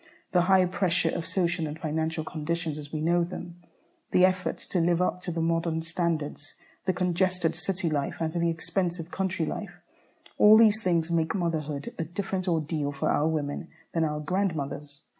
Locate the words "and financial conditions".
1.67-2.79